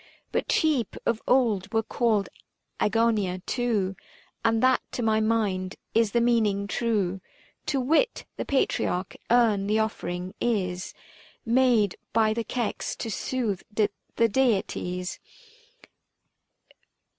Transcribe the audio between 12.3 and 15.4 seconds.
the Kex to soothe the deities.